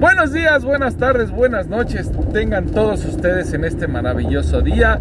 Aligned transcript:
Buenos 0.00 0.32
días, 0.32 0.64
buenas 0.64 0.96
tardes, 0.96 1.32
buenas 1.32 1.66
noches. 1.66 2.08
Tengan 2.32 2.66
todos 2.66 3.04
ustedes 3.04 3.52
en 3.52 3.64
este 3.64 3.88
maravilloso 3.88 4.60
día. 4.60 5.00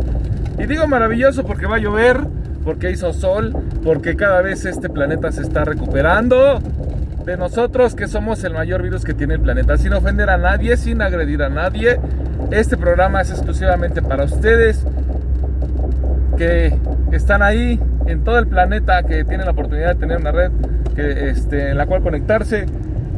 Y 0.57 0.65
digo 0.65 0.87
maravilloso 0.87 1.43
porque 1.43 1.67
va 1.67 1.75
a 1.75 1.79
llover, 1.79 2.17
porque 2.63 2.89
hizo 2.89 3.13
sol, 3.13 3.55
porque 3.83 4.15
cada 4.15 4.41
vez 4.41 4.65
este 4.65 4.89
planeta 4.89 5.31
se 5.31 5.43
está 5.43 5.65
recuperando 5.65 6.59
de 7.23 7.37
nosotros 7.37 7.93
que 7.93 8.07
somos 8.07 8.43
el 8.43 8.55
mayor 8.55 8.81
virus 8.81 9.05
que 9.05 9.13
tiene 9.13 9.35
el 9.35 9.39
planeta. 9.39 9.77
Sin 9.77 9.93
ofender 9.93 10.31
a 10.31 10.37
nadie, 10.37 10.75
sin 10.77 11.03
agredir 11.03 11.43
a 11.43 11.49
nadie. 11.49 11.99
Este 12.49 12.75
programa 12.75 13.21
es 13.21 13.29
exclusivamente 13.29 14.01
para 14.01 14.23
ustedes 14.23 14.83
que 16.39 16.75
están 17.11 17.43
ahí 17.43 17.79
en 18.07 18.23
todo 18.23 18.39
el 18.39 18.47
planeta, 18.47 19.03
que 19.03 19.23
tienen 19.25 19.45
la 19.45 19.51
oportunidad 19.51 19.93
de 19.93 19.99
tener 19.99 20.17
una 20.17 20.31
red 20.31 20.51
que, 20.95 21.29
este, 21.29 21.69
en 21.69 21.77
la 21.77 21.85
cual 21.85 22.01
conectarse 22.01 22.65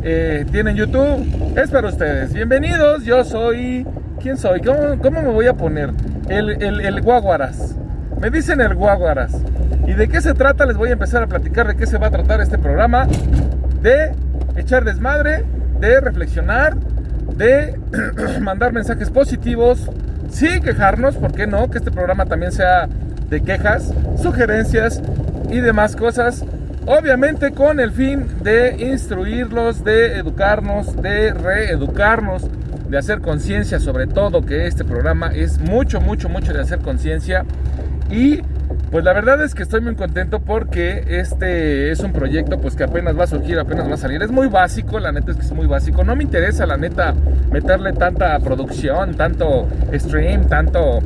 eh, 0.04 0.46
tienen 0.52 0.76
YouTube, 0.76 1.58
es 1.58 1.70
para 1.72 1.88
ustedes. 1.90 2.34
Bienvenidos, 2.34 3.04
yo 3.04 3.24
soy... 3.24 3.86
¿Quién 4.22 4.38
soy? 4.38 4.62
¿Cómo, 4.62 5.22
me 5.22 5.30
voy 5.30 5.48
a 5.48 5.54
poner? 5.54 5.92
El, 6.28 6.62
el, 6.62 7.02
Guaguaras. 7.02 7.76
Me 8.20 8.30
dicen 8.30 8.60
el 8.60 8.76
Guaguaras. 8.76 9.34
¿Y 9.88 9.94
de 9.94 10.10
qué 10.10 10.20
se 10.20 10.34
trata? 10.34 10.66
Les 10.66 10.76
voy 10.76 10.90
a 10.90 10.94
empezar 10.94 11.24
a 11.24 11.28
platicar 11.28 11.68
de 11.68 11.76
qué 11.76 11.86
se 11.86 11.98
va 11.98 12.08
a 12.08 12.12
tratar 12.12 12.42
este 12.42 12.58
programa. 12.58 13.08
De 13.82 14.12
echar 14.58 14.84
desmadre, 14.84 15.46
de 15.80 16.02
reflexionar, 16.02 16.76
de 17.38 17.80
mandar 18.42 18.74
mensajes 18.74 19.10
positivos, 19.10 19.90
sí 20.30 20.60
quejarnos, 20.60 21.16
¿por 21.16 21.34
qué 21.34 21.48
no? 21.48 21.70
Que 21.70 21.78
este 21.78 21.92
programa 21.92 22.26
también 22.26 22.52
sea 22.52 22.90
de 23.30 23.42
quejas, 23.42 23.94
sugerencias 24.22 25.02
y 25.50 25.60
demás 25.62 25.96
cosas 25.96 26.44
Obviamente 26.92 27.52
con 27.52 27.80
el 27.80 27.92
fin 27.92 28.26
de 28.42 28.76
instruirlos, 28.80 29.84
de 29.84 30.18
educarnos, 30.18 31.00
de 31.00 31.36
reeducarnos, 31.36 32.50
de 32.90 32.98
hacer 32.98 33.22
conciencia 33.22 33.80
sobre 33.80 34.08
todo, 34.08 34.42
que 34.42 34.66
este 34.66 34.84
programa 34.84 35.28
es 35.28 35.60
mucho, 35.60 36.02
mucho, 36.02 36.30
mucho 36.30 36.52
de 36.52 36.62
hacer 36.62 36.80
conciencia. 36.80 37.46
Y 38.10 38.42
pues 38.90 39.06
la 39.06 39.14
verdad 39.14 39.40
es 39.44 39.54
que 39.54 39.62
estoy 39.62 39.82
muy 39.82 39.94
contento 39.94 40.40
porque 40.40 41.04
este 41.08 41.92
es 41.92 42.00
un 42.00 42.12
proyecto 42.12 42.60
pues 42.60 42.76
que 42.76 42.86
apenas 42.86 43.16
va 43.16 43.26
a 43.26 43.28
surgir, 43.28 43.60
apenas 43.60 43.88
va 43.88 43.94
a 43.94 43.98
salir. 43.98 44.24
Es 44.24 44.32
muy 44.32 44.48
básico, 44.48 45.00
la 45.00 45.12
neta 45.12 45.30
es 45.30 45.38
que 45.38 45.44
es 45.44 45.52
muy 45.52 45.68
básico. 45.68 46.04
No 46.04 46.16
me 46.16 46.24
interesa 46.24 46.66
la 46.66 46.78
neta 46.78 47.14
meterle 47.52 47.94
tanta 47.94 48.40
producción, 48.40 49.14
tanto 49.14 49.68
stream, 49.94 50.48
tanto 50.48 51.02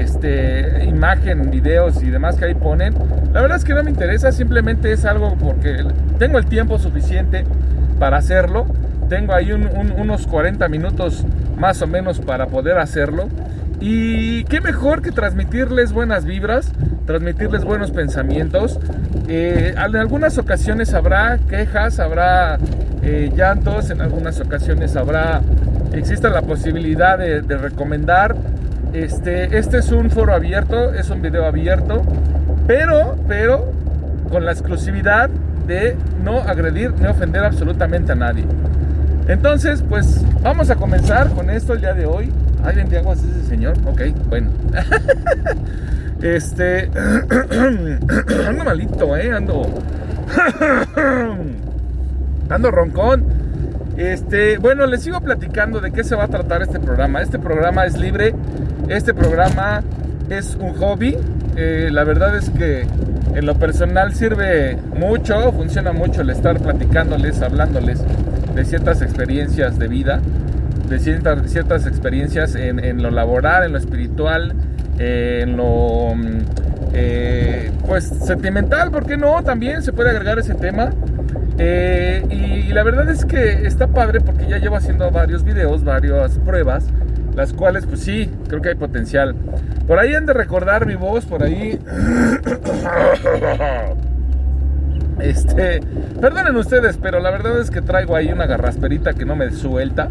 este, 0.00 0.84
imagen, 0.84 1.50
videos 1.50 2.02
y 2.02 2.10
demás 2.10 2.36
que 2.36 2.46
ahí 2.46 2.54
ponen. 2.54 2.94
La 3.32 3.42
verdad 3.42 3.58
es 3.58 3.64
que 3.64 3.74
no 3.74 3.82
me 3.82 3.90
interesa, 3.90 4.32
simplemente 4.32 4.92
es 4.92 5.04
algo 5.04 5.36
porque 5.38 5.84
tengo 6.18 6.38
el 6.38 6.46
tiempo 6.46 6.78
suficiente 6.78 7.44
para 7.98 8.18
hacerlo. 8.18 8.66
Tengo 9.08 9.34
ahí 9.34 9.52
unos 9.52 10.26
40 10.26 10.68
minutos 10.68 11.24
más 11.58 11.82
o 11.82 11.86
menos 11.86 12.18
para 12.20 12.46
poder 12.46 12.78
hacerlo. 12.78 13.28
Y 13.80 14.44
qué 14.44 14.60
mejor 14.60 15.02
que 15.02 15.10
transmitirles 15.10 15.92
buenas 15.92 16.24
vibras, 16.24 16.72
transmitirles 17.04 17.64
buenos 17.64 17.90
pensamientos. 17.90 18.78
Eh, 19.28 19.74
en 19.76 19.96
algunas 19.96 20.38
ocasiones 20.38 20.94
habrá 20.94 21.38
quejas, 21.48 21.98
habrá 21.98 22.58
eh, 23.02 23.32
llantos, 23.36 23.90
en 23.90 24.00
algunas 24.00 24.40
ocasiones 24.40 24.94
habrá, 24.94 25.42
existe 25.92 26.30
la 26.30 26.42
posibilidad 26.42 27.18
de, 27.18 27.42
de 27.42 27.56
recomendar 27.58 28.36
este, 28.92 29.58
este 29.58 29.78
es 29.78 29.90
un 29.90 30.10
foro 30.10 30.34
abierto, 30.34 30.92
es 30.94 31.10
un 31.10 31.22
video 31.22 31.46
abierto, 31.46 32.02
pero, 32.66 33.16
pero 33.26 33.72
con 34.30 34.44
la 34.44 34.52
exclusividad 34.52 35.30
de 35.66 35.96
no 36.22 36.40
agredir 36.40 36.92
ni 37.00 37.06
ofender 37.06 37.44
absolutamente 37.44 38.12
a 38.12 38.14
nadie. 38.14 38.44
Entonces, 39.28 39.82
pues 39.88 40.20
vamos 40.42 40.70
a 40.70 40.76
comenzar 40.76 41.30
con 41.30 41.48
esto 41.50 41.74
el 41.74 41.80
día 41.80 41.94
de 41.94 42.06
hoy. 42.06 42.32
¿Hay 42.64 42.76
de 42.84 42.98
aguas 42.98 43.18
ese 43.18 43.48
señor? 43.48 43.74
Ok, 43.86 44.02
bueno. 44.28 44.50
este. 46.22 46.90
ando 48.48 48.64
malito, 48.64 49.16
¿eh? 49.16 49.32
Ando. 49.32 49.62
ando 52.48 52.70
roncón. 52.70 53.24
Este, 53.96 54.58
bueno, 54.58 54.86
les 54.86 55.02
sigo 55.02 55.20
platicando 55.20 55.80
de 55.80 55.92
qué 55.92 56.02
se 56.02 56.14
va 56.14 56.24
a 56.24 56.28
tratar 56.28 56.62
este 56.62 56.80
programa. 56.80 57.20
Este 57.20 57.38
programa 57.38 57.84
es 57.84 57.98
libre, 57.98 58.34
este 58.88 59.14
programa 59.14 59.82
es 60.30 60.56
un 60.60 60.74
hobby. 60.74 61.16
Eh, 61.56 61.90
la 61.92 62.04
verdad 62.04 62.36
es 62.36 62.50
que 62.50 62.86
en 63.34 63.46
lo 63.46 63.54
personal 63.54 64.14
sirve 64.14 64.76
mucho, 64.96 65.52
funciona 65.52 65.92
mucho 65.92 66.22
el 66.22 66.30
estar 66.30 66.58
platicándoles, 66.60 67.42
hablándoles 67.42 68.00
de 68.54 68.64
ciertas 68.64 69.02
experiencias 69.02 69.78
de 69.78 69.88
vida, 69.88 70.20
de 70.88 70.98
ciertas, 70.98 71.50
ciertas 71.50 71.86
experiencias 71.86 72.54
en, 72.54 73.02
lo 73.02 73.10
laboral, 73.10 73.64
en 73.64 73.72
lo 73.72 73.78
espiritual, 73.78 74.54
en 74.98 75.56
lo 75.56 76.14
mm, 76.14 76.38
eh, 76.92 77.70
pues 77.86 78.04
sentimental, 78.04 78.90
¿por 78.90 79.06
qué 79.06 79.16
no? 79.16 79.42
También 79.42 79.82
se 79.82 79.92
puede 79.92 80.10
agregar 80.10 80.38
ese 80.38 80.54
tema. 80.54 80.90
Eh, 81.58 82.22
y, 82.30 82.72
la 82.72 82.82
verdad 82.82 83.08
es 83.10 83.26
que 83.26 83.66
está 83.66 83.86
padre 83.86 84.20
porque 84.20 84.46
ya 84.46 84.56
llevo 84.56 84.76
haciendo 84.76 85.10
varios 85.10 85.44
videos, 85.44 85.84
varias 85.84 86.38
pruebas, 86.38 86.86
las 87.34 87.52
cuales 87.52 87.86
pues 87.86 88.00
sí, 88.00 88.30
creo 88.48 88.60
que 88.60 88.70
hay 88.70 88.74
potencial. 88.74 89.34
Por 89.86 89.98
ahí 89.98 90.14
han 90.14 90.26
de 90.26 90.32
recordar 90.32 90.86
mi 90.86 90.94
voz, 90.94 91.24
por 91.24 91.42
ahí... 91.42 91.78
Este, 95.20 95.80
perdonen 96.20 96.56
ustedes, 96.56 96.96
pero 97.00 97.20
la 97.20 97.30
verdad 97.30 97.60
es 97.60 97.70
que 97.70 97.80
traigo 97.80 98.16
ahí 98.16 98.32
una 98.32 98.46
garrasperita 98.46 99.12
que 99.12 99.24
no 99.24 99.36
me 99.36 99.52
suelta. 99.52 100.08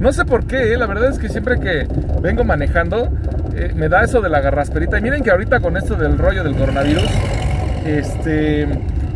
No 0.00 0.10
sé 0.12 0.24
por 0.24 0.46
qué, 0.46 0.72
eh, 0.72 0.78
la 0.78 0.86
verdad 0.86 1.10
es 1.10 1.18
que 1.18 1.28
siempre 1.28 1.60
que 1.60 1.86
vengo 2.22 2.44
manejando 2.44 3.12
eh, 3.54 3.72
me 3.74 3.88
da 3.88 4.04
eso 4.04 4.20
de 4.20 4.28
la 4.28 4.40
garrasperita. 4.40 4.98
Y 4.98 5.02
miren 5.02 5.22
que 5.22 5.30
ahorita 5.30 5.60
con 5.60 5.76
esto 5.76 5.96
del 5.96 6.16
rollo 6.16 6.42
del 6.44 6.56
coronavirus, 6.56 7.10
este, 7.84 8.66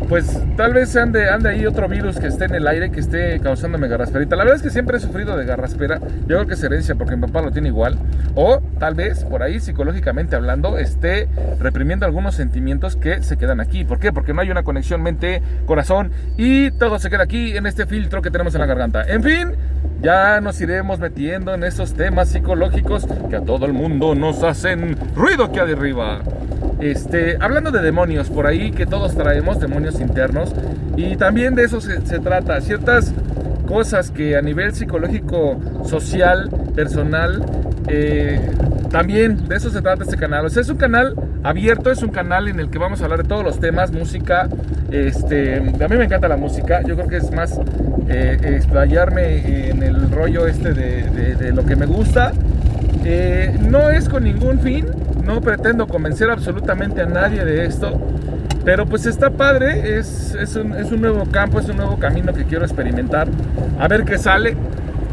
pues 0.09 0.41
tal 0.57 0.73
vez 0.73 0.97
ande, 0.97 1.29
ande 1.29 1.51
ahí 1.51 1.67
otro 1.67 1.87
virus 1.87 2.19
que 2.19 2.29
esté 2.29 2.47
en 2.47 2.55
el 2.55 2.67
aire, 2.67 2.91
que 2.91 3.01
esté 3.01 3.39
causándome 3.41 3.89
garrasperita. 3.89 4.37
La 4.37 4.45
verdad 4.45 4.57
es 4.57 4.63
que 4.63 4.71
siempre 4.71 4.97
he 4.97 5.01
sufrido 5.01 5.37
de 5.37 5.45
garraspera. 5.45 5.99
Yo 5.99 6.27
creo 6.27 6.47
que 6.47 6.55
es 6.55 6.63
herencia 6.63 6.95
porque 6.95 7.15
mi 7.15 7.27
papá 7.27 7.43
lo 7.43 7.51
tiene 7.51 7.69
igual. 7.69 7.99
O 8.35 8.61
tal 8.79 8.95
vez 8.95 9.25
por 9.25 9.43
ahí 9.43 9.61
psicológicamente 9.61 10.35
hablando 10.35 10.79
esté 10.79 11.29
reprimiendo 11.61 12.07
algunos 12.07 12.35
sentimientos 12.35 12.97
que 12.97 13.23
se 13.23 13.37
quedan 13.37 13.61
aquí. 13.61 13.85
¿Por 13.85 13.99
qué? 13.99 14.13
Porque 14.13 14.33
no 14.33 14.41
hay 14.41 14.51
una 14.51 14.63
conexión 14.63 15.03
mente-corazón 15.03 16.11
y 16.39 16.71
todo 16.71 16.99
se 16.99 17.11
queda 17.11 17.25
aquí 17.25 17.57
en 17.57 17.67
este 17.67 17.87
filtro 17.87 18.23
que 18.23 18.31
tenemos 18.31 18.55
en 18.55 18.63
la 18.63 18.67
garganta. 18.67 19.03
En 19.03 19.23
fin, 19.23 19.53
ya 20.01 20.41
nos 20.41 20.59
iremos 20.61 20.99
metiendo 20.99 21.53
en 21.53 21.65
esos 21.65 21.93
temas 21.95 22.31
psicológicos 22.31 23.07
que 23.29 23.37
a 23.37 23.41
todo 23.43 23.67
el 23.67 23.75
mundo 23.75 24.15
nos 24.15 24.43
hacen 24.43 24.97
ruido 25.15 25.45
aquí 25.45 25.59
arriba. 25.59 26.23
Este, 26.81 27.37
hablando 27.41 27.71
de 27.71 27.81
demonios, 27.83 28.31
por 28.31 28.47
ahí 28.47 28.71
que 28.71 28.87
todos 28.87 29.15
traemos 29.15 29.59
demonios 29.59 30.01
internos 30.01 30.55
y 30.97 31.17
también 31.17 31.55
de 31.55 31.65
eso 31.65 31.81
se, 31.81 31.99
trata, 32.21 32.61
ciertas 32.61 33.13
cosas 33.67 34.11
que 34.11 34.37
a 34.37 34.43
nivel 34.43 34.75
psicológico, 34.75 35.61
social, 35.85 36.51
personal, 36.75 37.45
eh, 37.89 38.41
también 38.91 39.49
de 39.49 39.57
eso 39.57 39.71
se 39.71 39.83
trata 39.83 40.05
este 40.05 40.17
canal. 40.17 40.47
O 40.47 40.51
sea, 40.51 40.63
es 40.63 40.69
un 40.69 40.77
canal 40.77 41.15
abierto, 41.43 41.91
es 41.91 42.03
un 42.03 42.11
canal 42.11 42.49
en 42.49 42.61
el 42.61 42.71
que 42.71 42.79
vamos 42.79 43.01
a 43.01 43.05
hablar 43.05 43.23
de 43.23 43.29
todos 43.29 43.45
los 43.45 43.61
temas, 43.61 43.93
música. 43.93 44.49
Este, 44.91 45.57
a 45.57 45.89
mí 45.89 45.97
me 45.97 46.05
encanta 46.05 46.29
la 46.29 46.37
música, 46.37 46.81
yo 46.83 46.95
creo 46.97 47.09
que 47.09 47.17
es 47.19 47.31
más 47.31 47.61
eh, 48.09 48.39
explayarme 48.43 49.69
en 49.69 49.83
el 49.83 50.11
rollo 50.11 50.47
este 50.47 50.73
de, 50.73 51.53
lo 51.53 51.65
que 51.67 51.77
me 51.77 51.87
gusta. 51.87 52.33
Eh, 53.05 53.57
no 53.61 53.91
es 53.91 54.09
con 54.09 54.25
ningún 54.25 54.59
fin, 54.61 54.87
no 55.29 55.43
pretendo 55.43 55.87
convencer 55.87 56.31
absolutamente 56.31 57.03
a 57.03 57.07
nadie 57.07 57.45
de 57.45 57.67
esto, 57.67 58.01
pero 58.65 58.87
pues 58.87 59.05
está 59.05 59.29
padre, 59.29 59.99
es, 59.99 60.35
es, 60.35 60.57
un, 60.57 60.73
es 60.75 60.91
un 60.91 61.03
nuevo 61.03 61.27
campo, 61.31 61.61
es 61.61 61.69
un 61.69 61.77
nuevo 61.77 61.99
camino 61.99 62.33
que 62.33 62.45
quiero 62.45 62.65
experimentar, 62.65 63.29
a 63.79 63.87
ver 63.89 64.05
qué 64.05 64.17
sale. 64.17 64.57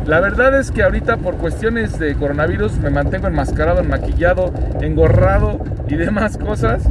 La 0.08 0.22
verdad 0.22 0.58
es 0.58 0.72
que 0.72 0.84
ahorita 0.84 1.18
por 1.18 1.36
cuestiones 1.36 2.00
de 2.00 2.16
coronavirus 2.16 2.78
me 2.78 2.92
mantengo 2.92 3.28
enmascarado, 3.28 3.82
enmaquillado, 3.82 4.54
engorrado 4.80 5.60
y 5.90 5.96
demás 5.96 6.38
cosas. 6.38 6.84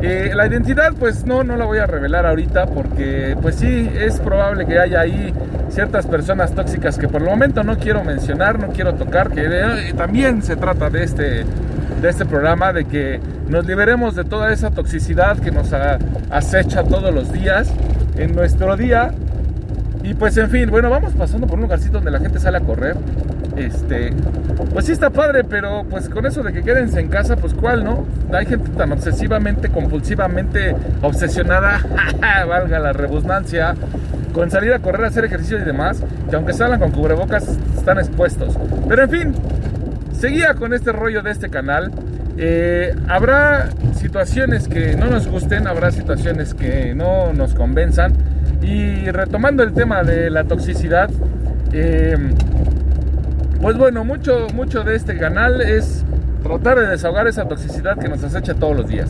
Eh, 0.00 0.30
la 0.36 0.46
identidad 0.46 0.92
pues 0.96 1.26
no, 1.26 1.42
no 1.42 1.56
la 1.56 1.64
voy 1.64 1.78
a 1.78 1.86
revelar 1.86 2.26
ahorita 2.26 2.66
porque 2.66 3.36
pues 3.42 3.56
sí, 3.56 3.90
es 3.98 4.20
probable 4.20 4.66
que 4.66 4.78
haya 4.78 5.00
ahí 5.00 5.34
ciertas 5.70 6.06
personas 6.06 6.54
tóxicas 6.54 6.96
que 6.96 7.08
por 7.08 7.22
el 7.22 7.28
momento 7.28 7.64
no 7.64 7.76
quiero 7.76 8.04
mencionar, 8.04 8.60
no 8.60 8.68
quiero 8.68 8.94
tocar, 8.94 9.30
que 9.30 9.46
eh, 9.46 9.94
también 9.96 10.42
se 10.42 10.54
trata 10.54 10.90
de 10.90 11.02
este 11.02 11.44
de 12.00 12.08
este 12.08 12.24
programa, 12.24 12.72
de 12.72 12.84
que 12.84 13.20
nos 13.48 13.66
liberemos 13.66 14.14
de 14.14 14.24
toda 14.24 14.52
esa 14.52 14.70
toxicidad 14.70 15.38
que 15.38 15.50
nos 15.50 15.72
acecha 16.30 16.84
todos 16.84 17.12
los 17.12 17.32
días 17.32 17.72
en 18.16 18.34
nuestro 18.34 18.76
día. 18.76 19.12
Y 20.02 20.14
pues 20.14 20.36
en 20.36 20.48
fin, 20.48 20.70
bueno, 20.70 20.90
vamos 20.90 21.12
pasando 21.14 21.46
por 21.46 21.56
un 21.56 21.62
lugarcito 21.62 21.94
donde 21.94 22.10
la 22.10 22.20
gente 22.20 22.38
sale 22.38 22.58
a 22.58 22.60
correr. 22.60 22.96
Este, 23.56 24.12
pues 24.72 24.86
sí 24.86 24.92
está 24.92 25.10
padre, 25.10 25.42
pero 25.42 25.84
pues 25.90 26.08
con 26.08 26.24
eso 26.26 26.42
de 26.44 26.52
que 26.52 26.62
quédense 26.62 27.00
en 27.00 27.08
casa, 27.08 27.36
pues 27.36 27.54
cuál, 27.54 27.82
¿no? 27.82 28.06
Hay 28.32 28.46
gente 28.46 28.70
tan 28.70 28.92
obsesivamente, 28.92 29.68
compulsivamente 29.68 30.76
obsesionada, 31.02 31.80
valga 32.48 32.78
la 32.78 32.92
rebusnancia, 32.92 33.74
con 34.32 34.50
salir 34.50 34.72
a 34.72 34.78
correr, 34.78 35.04
a 35.04 35.08
hacer 35.08 35.24
ejercicio 35.24 35.58
y 35.58 35.64
demás, 35.64 36.02
que 36.30 36.36
aunque 36.36 36.52
salgan 36.52 36.78
con 36.78 36.92
cubrebocas, 36.92 37.58
están 37.76 37.98
expuestos. 37.98 38.56
Pero 38.88 39.02
en 39.02 39.10
fin, 39.10 39.34
seguía 40.18 40.54
con 40.54 40.74
este 40.74 40.92
rollo 40.92 41.22
de 41.22 41.30
este 41.30 41.48
canal. 41.48 41.92
Eh, 42.36 42.94
habrá 43.08 43.70
situaciones 43.94 44.68
que 44.68 44.96
no 44.96 45.06
nos 45.06 45.26
gusten, 45.26 45.66
habrá 45.66 45.90
situaciones 45.90 46.54
que 46.54 46.94
no 46.94 47.32
nos 47.32 47.54
convenzan. 47.54 48.12
Y 48.62 49.10
retomando 49.10 49.62
el 49.62 49.72
tema 49.72 50.02
de 50.02 50.30
la 50.30 50.44
toxicidad, 50.44 51.10
eh, 51.72 52.16
pues 53.60 53.76
bueno, 53.76 54.04
mucho, 54.04 54.48
mucho 54.54 54.82
de 54.82 54.96
este 54.96 55.16
canal 55.16 55.60
es 55.60 56.04
tratar 56.42 56.78
de 56.78 56.86
desahogar 56.88 57.26
esa 57.26 57.46
toxicidad 57.46 57.98
que 57.98 58.08
nos 58.08 58.22
acecha 58.22 58.54
todos 58.54 58.76
los 58.76 58.88
días. 58.88 59.08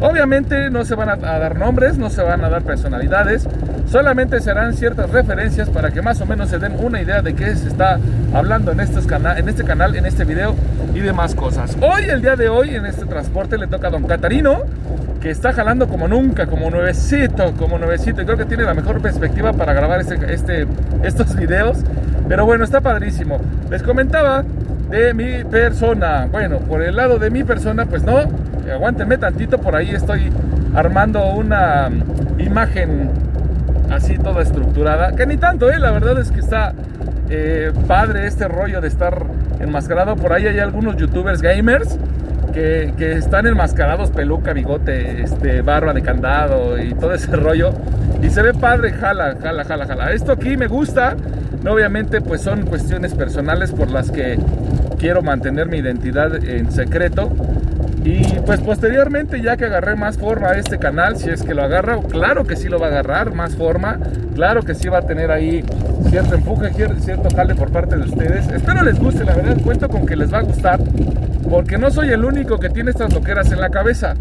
Obviamente 0.00 0.70
no 0.70 0.84
se 0.84 0.94
van 0.94 1.08
a, 1.08 1.16
dar 1.16 1.58
nombres, 1.58 1.96
no 1.96 2.10
se 2.10 2.22
van 2.22 2.44
a 2.44 2.48
dar 2.48 2.62
personalidades, 2.62 3.48
solamente 3.90 4.40
serán 4.40 4.74
ciertas 4.74 5.10
referencias 5.10 5.70
para 5.70 5.90
que 5.90 6.02
más 6.02 6.20
o 6.20 6.26
menos 6.26 6.50
se 6.50 6.58
den 6.58 6.76
una 6.78 7.00
idea 7.00 7.22
de 7.22 7.34
qué 7.34 7.54
se 7.56 7.68
está 7.68 7.98
hablando 8.34 8.72
en, 8.72 8.80
estos 8.80 9.06
en 9.06 9.48
este 9.48 9.64
canal, 9.64 9.96
en 9.96 10.06
este 10.06 10.24
video 10.24 10.54
y 10.94 11.00
demás 11.00 11.34
cosas. 11.34 11.76
Hoy, 11.80 12.04
el 12.10 12.20
día 12.20 12.36
de 12.36 12.48
hoy, 12.48 12.74
en 12.74 12.86
este 12.86 13.06
transporte 13.06 13.58
le 13.58 13.66
toca 13.66 13.88
a 13.88 13.90
don 13.90 14.04
Catarino, 14.04 14.62
que 15.20 15.30
está 15.30 15.52
jalando 15.52 15.88
como 15.88 16.08
nunca, 16.08 16.46
como 16.46 16.70
nuevecito, 16.70 17.52
como 17.58 17.78
nuevecito, 17.78 18.22
y 18.22 18.24
creo 18.24 18.36
que 18.36 18.44
tiene 18.44 18.64
la 18.64 18.74
mejor 18.74 19.00
perspectiva 19.00 19.52
para 19.52 19.72
grabar 19.72 20.00
este, 20.00 20.32
este, 20.32 20.66
estos 21.02 21.34
videos. 21.34 21.78
Pero 22.28 22.44
bueno, 22.44 22.64
está 22.64 22.80
padrísimo. 22.80 23.40
Les 23.70 23.82
comentaba 23.82 24.44
de 24.90 25.14
mi 25.14 25.44
persona. 25.44 26.28
Bueno, 26.30 26.58
por 26.58 26.82
el 26.82 26.96
lado 26.96 27.18
de 27.18 27.30
mi 27.30 27.44
persona, 27.44 27.86
pues 27.86 28.02
no, 28.02 28.20
aguántenme 28.70 29.18
tantito, 29.18 29.58
por 29.58 29.76
ahí 29.76 29.90
estoy 29.90 30.30
armando 30.74 31.24
una 31.26 31.90
imagen 32.38 33.10
así 33.90 34.18
toda 34.18 34.42
estructurada, 34.42 35.12
que 35.12 35.26
ni 35.26 35.36
tanto, 35.36 35.70
¿eh? 35.70 35.78
la 35.78 35.90
verdad 35.90 36.18
es 36.18 36.30
que 36.30 36.40
está 36.40 36.74
eh, 37.28 37.72
padre 37.88 38.26
este 38.26 38.46
rollo 38.48 38.80
de 38.80 38.88
estar 38.88 39.24
enmascarado. 39.60 40.16
Por 40.16 40.32
ahí 40.32 40.46
hay 40.46 40.58
algunos 40.58 40.96
youtubers 40.96 41.42
gamers 41.42 41.98
que, 42.52 42.94
que, 42.96 43.12
están 43.12 43.46
enmascarados, 43.46 44.10
peluca, 44.10 44.52
bigote, 44.52 45.22
este, 45.22 45.62
barba 45.62 45.92
de 45.92 46.02
candado 46.02 46.78
y 46.78 46.94
todo 46.94 47.14
ese 47.14 47.34
rollo. 47.36 47.72
Y 48.22 48.30
se 48.30 48.42
ve 48.42 48.54
padre, 48.54 48.92
jala, 48.92 49.36
jala, 49.42 49.64
jala, 49.64 49.86
jala. 49.86 50.12
Esto 50.12 50.32
aquí 50.32 50.56
me 50.56 50.66
gusta. 50.66 51.16
Obviamente, 51.68 52.20
pues 52.20 52.42
son 52.42 52.64
cuestiones 52.66 53.14
personales 53.14 53.72
por 53.72 53.90
las 53.90 54.10
que 54.10 54.38
quiero 54.98 55.22
mantener 55.22 55.68
mi 55.68 55.78
identidad 55.78 56.36
en 56.44 56.70
secreto. 56.70 57.30
Y 58.06 58.22
pues 58.46 58.60
posteriormente, 58.60 59.42
ya 59.42 59.56
que 59.56 59.64
agarré 59.64 59.96
más 59.96 60.16
forma 60.16 60.50
a 60.50 60.58
este 60.58 60.78
canal, 60.78 61.16
si 61.16 61.28
es 61.28 61.42
que 61.42 61.54
lo 61.54 61.64
agarra, 61.64 61.98
claro 62.08 62.44
que 62.44 62.54
sí 62.54 62.68
lo 62.68 62.78
va 62.78 62.86
a 62.86 62.90
agarrar, 62.90 63.34
más 63.34 63.56
forma, 63.56 63.98
claro 64.32 64.62
que 64.62 64.76
sí 64.76 64.88
va 64.88 64.98
a 64.98 65.02
tener 65.02 65.32
ahí 65.32 65.64
cierto 66.08 66.36
empuje, 66.36 66.70
cierto 67.00 67.28
jale 67.34 67.56
por 67.56 67.72
parte 67.72 67.96
de 67.96 68.04
ustedes. 68.04 68.46
Espero 68.46 68.84
les 68.84 69.00
guste, 69.00 69.24
la 69.24 69.34
verdad, 69.34 69.56
cuento 69.60 69.88
con 69.88 70.06
que 70.06 70.14
les 70.14 70.32
va 70.32 70.38
a 70.38 70.42
gustar, 70.42 70.78
porque 71.50 71.78
no 71.78 71.90
soy 71.90 72.10
el 72.10 72.24
único 72.24 72.60
que 72.60 72.68
tiene 72.68 72.92
estas 72.92 73.12
loqueras 73.12 73.50
en 73.50 73.60
la 73.60 73.70
cabeza. 73.70 74.14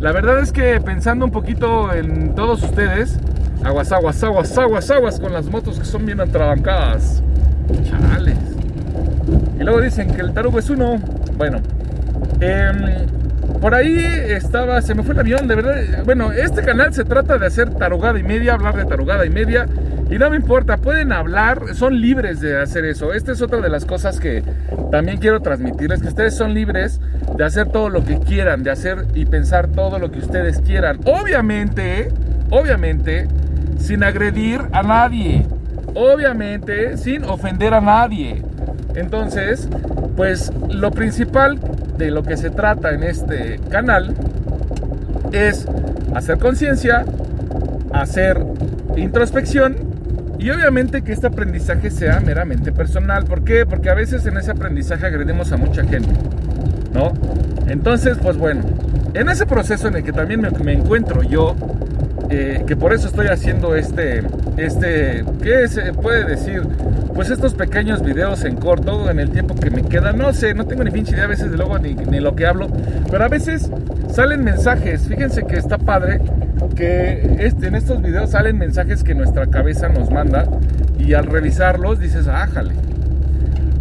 La 0.00 0.12
verdad 0.12 0.40
es 0.40 0.52
que 0.52 0.78
pensando 0.82 1.24
un 1.24 1.30
poquito 1.30 1.94
en 1.94 2.34
todos 2.34 2.62
ustedes, 2.62 3.18
aguas, 3.64 3.90
aguas, 3.90 4.22
aguas, 4.22 4.58
aguas, 4.58 4.90
aguas 4.90 5.18
con 5.18 5.32
las 5.32 5.46
motos 5.46 5.78
que 5.78 5.86
son 5.86 6.04
bien 6.04 6.20
atrabancadas. 6.20 7.22
Chales. 7.88 8.36
Y 9.58 9.64
luego 9.64 9.80
dicen 9.80 10.10
que 10.10 10.20
el 10.20 10.34
tarugo 10.34 10.58
es 10.58 10.68
uno. 10.68 10.98
Bueno, 11.38 11.62
eh, 12.40 13.06
por 13.64 13.74
ahí 13.74 13.96
estaba, 13.96 14.82
se 14.82 14.94
me 14.94 15.02
fue 15.02 15.14
el 15.14 15.20
avión, 15.20 15.48
de 15.48 15.54
verdad. 15.54 16.04
Bueno, 16.04 16.32
este 16.32 16.62
canal 16.62 16.92
se 16.92 17.02
trata 17.02 17.38
de 17.38 17.46
hacer 17.46 17.70
tarugada 17.70 18.18
y 18.18 18.22
media, 18.22 18.52
hablar 18.52 18.76
de 18.76 18.84
tarugada 18.84 19.24
y 19.24 19.30
media. 19.30 19.64
Y 20.10 20.18
no 20.18 20.28
me 20.28 20.36
importa, 20.36 20.76
pueden 20.76 21.12
hablar, 21.12 21.74
son 21.74 21.98
libres 21.98 22.42
de 22.42 22.60
hacer 22.60 22.84
eso. 22.84 23.14
Esta 23.14 23.32
es 23.32 23.40
otra 23.40 23.62
de 23.62 23.70
las 23.70 23.86
cosas 23.86 24.20
que 24.20 24.42
también 24.90 25.16
quiero 25.16 25.40
transmitirles, 25.40 26.02
que 26.02 26.08
ustedes 26.08 26.36
son 26.36 26.52
libres 26.52 27.00
de 27.38 27.42
hacer 27.42 27.72
todo 27.72 27.88
lo 27.88 28.04
que 28.04 28.18
quieran, 28.18 28.64
de 28.64 28.70
hacer 28.70 29.06
y 29.14 29.24
pensar 29.24 29.68
todo 29.68 29.98
lo 29.98 30.12
que 30.12 30.18
ustedes 30.18 30.58
quieran. 30.58 31.00
Obviamente, 31.06 32.12
obviamente, 32.50 33.28
sin 33.78 34.04
agredir 34.04 34.60
a 34.72 34.82
nadie. 34.82 35.46
Obviamente, 35.94 36.98
sin 36.98 37.24
ofender 37.24 37.72
a 37.72 37.80
nadie. 37.80 38.42
Entonces, 38.94 39.68
pues 40.16 40.52
lo 40.70 40.90
principal 40.90 41.58
de 41.98 42.10
lo 42.10 42.22
que 42.22 42.36
se 42.36 42.50
trata 42.50 42.92
en 42.92 43.02
este 43.02 43.60
canal 43.68 44.14
es 45.32 45.66
hacer 46.14 46.38
conciencia, 46.38 47.04
hacer 47.92 48.44
introspección 48.96 49.76
y 50.38 50.50
obviamente 50.50 51.02
que 51.02 51.12
este 51.12 51.26
aprendizaje 51.26 51.90
sea 51.90 52.20
meramente 52.20 52.72
personal. 52.72 53.24
¿Por 53.24 53.44
qué? 53.44 53.66
Porque 53.66 53.90
a 53.90 53.94
veces 53.94 54.26
en 54.26 54.36
ese 54.36 54.50
aprendizaje 54.50 55.06
agredimos 55.06 55.52
a 55.52 55.56
mucha 55.56 55.84
gente, 55.84 56.10
¿no? 56.92 57.12
Entonces, 57.66 58.18
pues 58.20 58.36
bueno, 58.36 58.62
en 59.14 59.28
ese 59.28 59.46
proceso 59.46 59.88
en 59.88 59.96
el 59.96 60.04
que 60.04 60.12
también 60.12 60.40
me, 60.40 60.50
me 60.50 60.72
encuentro 60.72 61.22
yo, 61.22 61.56
eh, 62.30 62.64
que 62.66 62.76
por 62.76 62.92
eso 62.92 63.08
estoy 63.08 63.26
haciendo 63.26 63.74
este, 63.74 64.22
este, 64.56 65.24
¿qué 65.42 65.68
se 65.68 65.92
puede 65.92 66.24
decir? 66.24 66.62
Pues 67.14 67.30
estos 67.30 67.54
pequeños 67.54 68.02
videos 68.02 68.44
en 68.44 68.56
corto, 68.56 69.10
en 69.10 69.20
el 69.20 69.30
tiempo 69.30 69.54
que 69.54 69.70
me 69.70 69.82
queda, 69.82 70.12
no 70.12 70.32
sé, 70.32 70.54
no 70.54 70.66
tengo 70.66 70.84
ni 70.84 70.90
pinche 70.90 71.12
idea 71.12 71.24
a 71.24 71.28
veces 71.28 71.50
de 71.50 71.56
luego 71.56 71.78
ni, 71.78 71.94
ni 71.94 72.20
lo 72.20 72.34
que 72.34 72.46
hablo, 72.46 72.68
pero 73.10 73.24
a 73.24 73.28
veces 73.28 73.70
salen 74.10 74.42
mensajes, 74.42 75.02
fíjense 75.06 75.44
que 75.44 75.56
está 75.56 75.78
padre, 75.78 76.20
que 76.74 77.36
este, 77.40 77.68
en 77.68 77.74
estos 77.74 78.02
videos 78.02 78.30
salen 78.30 78.58
mensajes 78.58 79.04
que 79.04 79.14
nuestra 79.14 79.46
cabeza 79.46 79.88
nos 79.88 80.10
manda 80.10 80.46
y 80.98 81.14
al 81.14 81.26
revisarlos 81.26 82.00
dices, 82.00 82.26
ájale. 82.26 82.72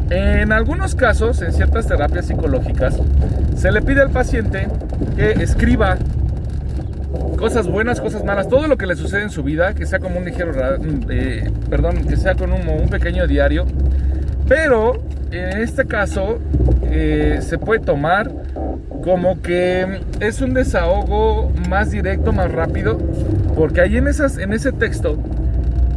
En 0.10 0.51
algunos 0.51 0.94
casos, 0.94 1.42
en 1.42 1.54
ciertas 1.54 1.88
terapias 1.88 2.25
psicológicas, 2.25 2.95
se 3.56 3.72
le 3.72 3.81
pide 3.81 4.01
al 4.01 4.12
paciente 4.12 4.68
que 5.16 5.31
escriba 5.31 5.98
cosas 7.44 7.68
buenas, 7.68 8.00
cosas 8.00 8.24
malas, 8.24 8.48
todo 8.48 8.69
lo 8.69 8.78
que 8.78 8.86
le 8.86 8.95
sucede 8.95 9.24
en 9.24 9.30
su 9.30 9.44
vida, 9.44 9.74
que 9.74 9.86
sea 9.86 10.00
como 10.00 10.18
un 10.18 10.24
ligero, 10.24 10.54
eh, 11.10 11.51
perdón, 11.69 12.06
que 12.06 12.16
sea 12.16 12.36
con 12.36 12.54
un, 12.54 12.88
pequeño 12.88 13.28
diario. 13.28 13.66
Pero 14.48 15.04
en 15.30 15.57
este 15.57 15.84
caso 15.84 16.40
eh, 16.84 17.40
se 17.42 17.57
puede 17.57 17.81
tomar 17.81 18.31
como 19.04 19.42
que 19.42 20.00
es 20.22 20.40
un 20.40 20.54
desahogo 20.54 21.51
más 21.68 21.92
directo, 21.92 22.31
más 22.31 22.50
rápido, 22.50 22.98
porque 23.57 23.81
ahí 23.81 23.98
en, 23.98 24.07
esas, 24.07 24.38
en 24.38 24.54
ese 24.54 24.72
texto 24.72 25.19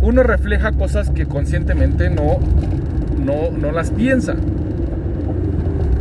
uno 0.03 0.25
refleja 0.25 0.73
cosas 0.73 1.11
que 1.11 1.27
conscientemente 1.27 2.11
no, 2.11 2.41
no, 3.25 3.57
no 3.57 3.71
las 3.71 3.93
piensa. 3.93 4.35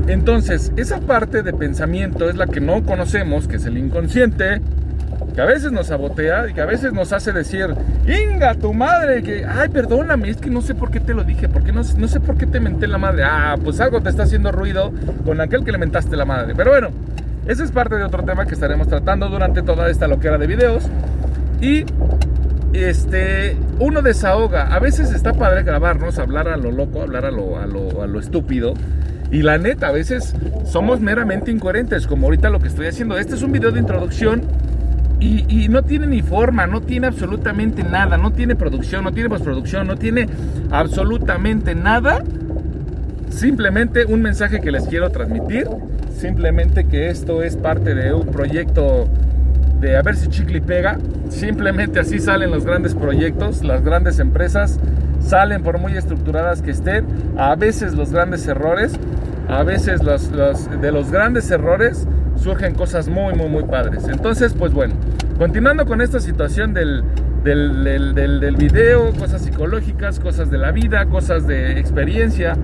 Entonces, 0.08 0.72
esa 0.76 1.02
parte 1.02 1.44
de 1.44 1.54
pensamiento 1.54 2.32
es 2.32 2.36
la 2.36 2.48
que 2.48 2.62
no 2.62 2.84
conocemos, 2.84 3.48
que 3.48 3.58
es 3.58 3.66
el 3.68 3.78
inconsciente, 3.78 4.60
que 5.36 5.42
a 5.42 5.46
veces 5.46 5.74
nos 5.74 5.88
sabotea 5.88 6.48
y 6.50 6.54
que 6.54 6.62
a 6.62 6.66
veces 6.66 6.94
nos 6.94 7.12
hace 7.12 7.34
decir, 7.34 7.76
Inga, 8.08 8.56
tu 8.56 8.74
madre, 8.74 9.22
que, 9.22 9.46
ay, 9.46 9.68
perdóname, 9.68 10.30
es 10.30 10.38
que 10.38 10.50
no 10.50 10.62
sé 10.62 10.76
por 10.76 10.92
qué 10.92 11.02
te 11.02 11.14
lo 11.14 11.26
dije, 11.26 11.50
porque 11.50 11.74
no, 11.74 11.82
no 11.98 12.08
sé 12.08 12.22
por 12.22 12.38
qué 12.38 12.46
te 12.46 12.62
menté 12.62 12.88
la 12.88 12.98
madre. 12.98 13.24
Ah, 13.26 13.58
pues 13.62 13.82
algo 13.82 14.02
te 14.02 14.10
está 14.10 14.24
haciendo 14.24 14.54
ruido 14.54 14.94
con 15.26 15.42
aquel 15.42 15.66
que 15.66 15.74
le 15.74 15.78
mentaste 15.78 16.16
la 16.16 16.24
madre. 16.24 16.54
Pero 16.56 16.72
bueno, 16.72 16.90
ese 17.48 17.66
es 17.66 17.72
parte 17.72 17.96
de 17.96 18.04
otro 18.04 18.24
tema 18.24 18.46
que 18.46 18.54
estaremos 18.54 18.88
tratando 18.88 19.28
durante 19.28 19.62
toda 19.62 19.90
esta 19.90 20.08
loquera 20.08 20.38
de 20.38 20.48
videos. 20.48 20.86
Y 21.60 21.84
este, 22.72 23.58
uno 23.80 24.02
desahoga. 24.02 24.74
A 24.74 24.80
veces 24.80 25.12
está 25.12 25.34
padre 25.34 25.64
grabarnos, 25.64 26.18
hablar 26.18 26.48
a 26.48 26.56
lo 26.56 26.72
loco, 26.72 27.02
hablar 27.02 27.26
a 27.26 27.32
lo, 27.32 27.60
a 27.60 27.66
lo, 27.66 28.04
a 28.04 28.08
lo 28.08 28.22
estúpido. 28.22 28.74
Y 29.32 29.42
la 29.42 29.58
neta, 29.58 29.88
a 29.88 29.92
veces 29.92 30.34
somos 30.66 31.02
meramente 31.02 31.52
incoherentes, 31.52 32.08
como 32.08 32.28
ahorita 32.28 32.50
lo 32.50 32.62
que 32.62 32.70
estoy 32.70 32.88
haciendo. 32.88 33.18
Este 33.18 33.36
es 33.36 33.42
un 33.42 33.52
video 33.52 33.74
de 33.74 33.82
introducción 33.82 34.44
y, 35.20 35.68
no 35.70 35.84
tiene 35.84 36.08
ni 36.08 36.22
forma, 36.22 36.68
no 36.68 36.82
tiene 36.82 37.08
absolutamente 37.08 37.84
nada, 37.84 38.18
no 38.18 38.32
tiene 38.32 38.56
producción, 38.56 39.04
no 39.04 39.12
tiene 39.12 39.30
postproducción, 39.30 39.88
no 39.88 39.96
tiene 39.96 40.28
absolutamente 40.72 41.76
nada. 41.76 42.24
Simplemente 43.30 44.06
un 44.06 44.22
mensaje 44.22 44.62
que 44.62 44.72
les 44.72 44.88
quiero 44.88 45.10
transmitir, 45.10 45.68
simplemente 46.16 46.86
que 46.86 47.10
esto 47.10 47.44
es 47.44 47.58
parte 47.58 47.96
de 47.96 48.14
un 48.14 48.28
proyecto 48.28 49.08
de 49.80 49.98
a 49.98 50.02
ver 50.02 50.16
si 50.16 50.28
chicle 50.30 50.62
pega. 50.62 50.98
Simplemente 51.30 52.00
así 52.00 52.20
salen 52.20 52.52
los 52.52 52.66
grandes 52.66 52.94
proyectos, 52.94 53.64
las 53.64 53.84
grandes 53.84 54.20
empresas 54.20 54.80
salen 55.20 55.64
por 55.64 55.80
muy 55.80 55.98
estructuradas 55.98 56.62
que 56.62 56.72
estén, 56.72 57.06
a 57.38 57.56
veces 57.56 57.94
los 57.94 58.12
grandes 58.12 58.48
errores, 58.48 58.94
a 59.48 59.64
veces 59.64 60.04
los, 60.04 60.32
de 60.32 60.92
los 60.92 61.12
grandes 61.12 61.50
errores 61.52 62.08
surgen 62.38 62.74
cosas 62.76 63.08
muy, 63.08 63.34
muy, 63.34 63.50
muy 63.50 63.64
padres. 63.64 64.08
Entonces, 64.08 64.54
pues 64.58 64.74
bueno, 64.74 64.96
continuando 65.38 65.86
con 65.86 66.02
esta 66.02 66.20
situación 66.20 66.74
del, 66.74 67.04
del, 67.44 68.14
del, 68.16 68.56
video, 68.56 69.14
cosas 69.14 69.44
psicológicas, 69.44 70.20
cosas 70.20 70.50
de 70.50 70.58
la 70.58 70.72
vida, 70.72 71.06
cosas 71.06 71.46
de 71.48 71.80
experiencia. 71.80 72.56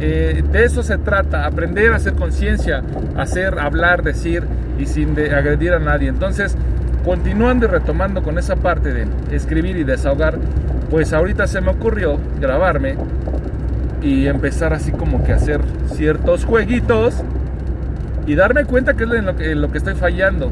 Eh, 0.00 0.44
de 0.52 0.64
eso 0.64 0.82
se 0.82 0.98
trata, 0.98 1.46
aprender 1.46 1.92
a 1.92 1.96
hacer 1.96 2.14
conciencia, 2.14 2.82
hacer, 3.16 3.58
hablar, 3.58 4.02
decir 4.02 4.44
y 4.78 4.86
sin 4.86 5.18
agredir 5.18 5.72
a 5.72 5.78
nadie. 5.78 6.08
Entonces, 6.08 6.56
continuando 7.04 7.66
y 7.66 7.68
retomando 7.68 8.22
con 8.22 8.38
esa 8.38 8.56
parte 8.56 8.92
de 8.92 9.06
escribir 9.32 9.76
y 9.76 9.84
desahogar, 9.84 10.38
pues 10.90 11.12
ahorita 11.12 11.46
se 11.46 11.60
me 11.60 11.70
ocurrió 11.70 12.18
grabarme 12.40 12.96
y 14.02 14.26
empezar 14.26 14.72
así 14.72 14.92
como 14.92 15.24
que 15.24 15.32
hacer 15.32 15.60
ciertos 15.86 16.44
jueguitos 16.44 17.22
y 18.28 18.34
darme 18.34 18.66
cuenta 18.66 18.94
que 18.94 19.04
es 19.04 19.10
en 19.10 19.24
lo 19.24 19.34
que, 19.36 19.54
lo 19.54 19.72
que 19.72 19.78
estoy 19.78 19.94
fallando 19.94 20.50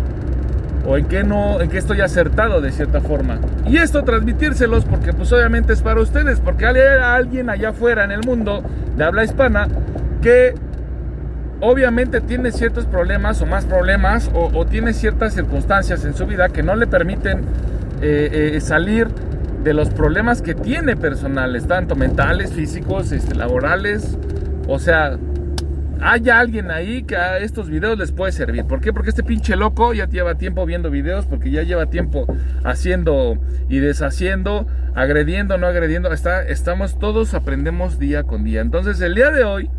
o 0.86 0.96
en 0.96 1.04
qué 1.04 1.24
no, 1.24 1.60
en 1.60 1.68
qué 1.68 1.76
estoy 1.76 2.00
acertado 2.00 2.62
de 2.62 2.72
cierta 2.72 3.02
forma. 3.02 3.38
Y 3.66 3.76
esto 3.76 4.02
transmitírselos 4.02 4.86
porque 4.86 5.12
pues 5.12 5.30
obviamente 5.32 5.74
es 5.74 5.82
para 5.82 6.00
ustedes, 6.00 6.40
porque 6.40 6.64
hay 6.64 6.76
alguien 6.80 7.50
allá 7.50 7.70
afuera 7.70 8.04
en 8.04 8.12
el 8.12 8.20
mundo 8.24 8.62
de 8.96 9.04
habla 9.04 9.24
hispana 9.24 9.68
que 10.22 10.54
obviamente 11.60 12.22
tiene 12.22 12.50
ciertos 12.50 12.86
problemas 12.86 13.42
o 13.42 13.46
más 13.46 13.66
problemas 13.66 14.30
o, 14.32 14.64
tiene 14.64 14.94
ciertas 14.94 15.34
circunstancias 15.34 16.04
en 16.06 16.14
su 16.14 16.26
vida 16.26 16.48
que 16.48 16.62
no 16.62 16.76
le 16.76 16.86
permiten 16.86 17.40
eh, 18.00 18.52
eh, 18.54 18.60
salir 18.60 19.08
de 19.62 19.74
los 19.74 19.90
problemas 19.90 20.40
que 20.40 20.54
tiene 20.54 20.96
personales, 20.96 21.66
tanto 21.66 21.94
mentales, 21.94 22.52
físicos, 22.52 23.12
este, 23.12 23.34
laborales. 23.34 24.16
O 24.66 24.78
sea, 24.78 25.18
hay 26.00 26.28
alguien 26.28 26.70
ahí 26.70 27.02
que 27.02 27.16
a 27.16 27.38
estos 27.38 27.70
videos 27.70 27.98
les 27.98 28.12
puede 28.12 28.32
servir. 28.32 28.64
¿Por 28.64 28.80
qué? 28.80 28.92
Porque 28.92 29.10
este 29.10 29.22
pinche 29.22 29.56
loco 29.56 29.94
ya 29.94 30.06
lleva 30.06 30.36
tiempo 30.36 30.66
viendo 30.66 30.90
videos, 30.90 31.26
porque 31.26 31.50
ya 31.50 31.62
lleva 31.62 31.86
tiempo 31.86 32.26
haciendo 32.64 33.38
y 33.68 33.78
deshaciendo, 33.78 34.66
agrediendo, 34.94 35.56
no 35.58 35.66
agrediendo. 35.66 36.12
Está, 36.12 36.42
estamos 36.42 36.98
todos, 36.98 37.34
aprendemos 37.34 37.98
día 37.98 38.24
con 38.24 38.44
día. 38.44 38.60
Entonces, 38.60 39.00
el 39.00 39.14
día 39.14 39.30
de 39.30 39.44
hoy 39.44 39.70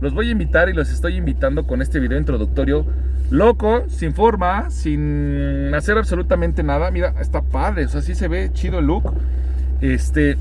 los 0.00 0.14
voy 0.14 0.28
a 0.28 0.32
invitar 0.32 0.68
y 0.68 0.72
los 0.72 0.90
estoy 0.90 1.16
invitando 1.16 1.66
con 1.66 1.82
este 1.82 2.00
video 2.00 2.18
introductorio 2.18 2.86
loco, 3.30 3.84
sin 3.88 4.14
forma, 4.14 4.70
sin 4.70 5.72
hacer 5.74 5.96
absolutamente 5.98 6.62
nada. 6.62 6.90
Mira, 6.90 7.14
está 7.20 7.42
padre, 7.42 7.84
o 7.84 7.88
sea, 7.88 8.02
sí 8.02 8.14
se 8.14 8.28
ve 8.28 8.50
chido 8.52 8.78
el 8.78 8.86
look. 8.86 9.12
Este, 9.80 10.38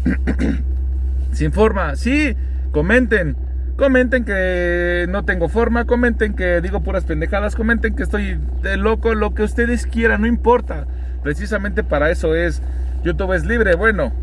sin 1.31 1.51
forma, 1.51 1.95
sí, 1.95 2.35
comenten. 2.71 3.50
Comenten 3.81 4.25
que 4.25 5.07
no 5.09 5.25
tengo 5.25 5.49
forma, 5.49 5.85
comenten 5.85 6.35
que 6.35 6.61
digo 6.61 6.81
puras 6.83 7.03
pendejadas, 7.03 7.55
comenten 7.55 7.95
que 7.95 8.03
estoy 8.03 8.37
loco, 8.77 9.15
lo 9.15 9.33
que 9.33 9.41
ustedes 9.41 9.87
quieran, 9.87 10.21
no 10.21 10.27
importa. 10.27 10.85
Precisamente 11.23 11.83
para 11.83 12.11
eso 12.11 12.35
es, 12.35 12.61
YouTube 13.03 13.33
es 13.33 13.43
libre, 13.43 13.73
bueno, 13.73 14.13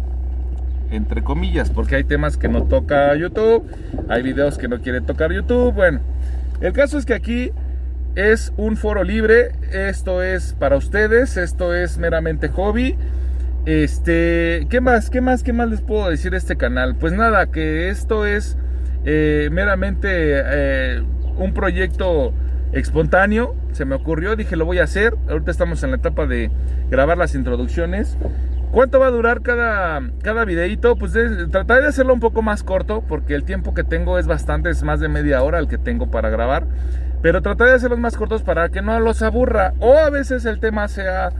entre 0.92 1.24
comillas, 1.24 1.70
porque 1.70 1.96
hay 1.96 2.04
temas 2.04 2.36
que 2.36 2.46
no 2.46 2.68
toca 2.68 3.12
YouTube, 3.16 3.64
hay 4.08 4.22
videos 4.22 4.58
que 4.58 4.68
no 4.68 4.80
quiere 4.80 5.00
tocar 5.00 5.32
YouTube, 5.32 5.74
bueno. 5.74 5.98
El 6.60 6.72
caso 6.72 6.96
es 6.96 7.04
que 7.04 7.14
aquí 7.14 7.50
es 8.14 8.52
un 8.56 8.76
foro 8.76 9.02
libre, 9.02 9.50
esto 9.72 10.22
es 10.22 10.52
para 10.52 10.76
ustedes, 10.76 11.36
esto 11.36 11.74
es 11.74 11.98
meramente 11.98 12.48
hobby. 12.48 12.94
Este, 13.66 14.68
¿qué 14.70 14.80
más? 14.80 15.10
¿Qué 15.10 15.20
más? 15.20 15.42
¿Qué 15.42 15.52
más 15.52 15.68
les 15.68 15.80
puedo 15.80 16.08
decir 16.08 16.30
de 16.30 16.36
este 16.36 16.54
canal? 16.54 16.94
Pues 16.94 17.12
nada, 17.12 17.46
que 17.46 17.88
esto 17.88 18.24
es 18.24 18.56
eh, 19.04 19.48
meramente 19.52 20.08
eh, 20.10 21.02
un 21.36 21.54
proyecto 21.54 22.32
espontáneo, 22.72 23.54
se 23.72 23.84
me 23.84 23.94
ocurrió, 23.94 24.36
dije 24.36 24.56
lo 24.56 24.64
voy 24.64 24.78
a 24.78 24.84
hacer, 24.84 25.14
ahorita 25.28 25.50
estamos 25.50 25.82
en 25.82 25.90
la 25.90 25.96
etapa 25.96 26.26
de 26.26 26.50
grabar 26.90 27.16
las 27.16 27.34
introducciones 27.34 28.18
¿Cuánto 28.70 29.00
va 29.00 29.06
a 29.06 29.10
durar 29.10 29.40
cada, 29.40 30.02
cada 30.22 30.44
videito? 30.44 30.96
Pues 30.96 31.14
trataré 31.50 31.82
de 31.82 31.88
hacerlo 31.88 32.12
un 32.12 32.20
poco 32.20 32.42
más 32.42 32.62
corto 32.62 33.02
porque 33.08 33.34
el 33.34 33.44
tiempo 33.44 33.72
que 33.72 33.82
tengo 33.82 34.18
es 34.18 34.26
bastante, 34.26 34.68
es 34.68 34.82
más 34.82 35.00
de 35.00 35.08
media 35.08 35.42
hora 35.42 35.58
el 35.58 35.68
que 35.68 35.78
tengo 35.78 36.10
para 36.10 36.28
grabar. 36.28 36.66
Pero 37.22 37.40
trataré 37.40 37.70
de 37.70 37.76
hacerlos 37.76 37.98
más 37.98 38.16
cortos 38.16 38.42
para 38.42 38.68
que 38.68 38.82
no 38.82 39.00
los 39.00 39.22
aburra 39.22 39.72
o 39.80 39.96
a 39.96 40.10
veces 40.10 40.44
el 40.44 40.60
tema 40.60 40.86
sea 40.88 41.30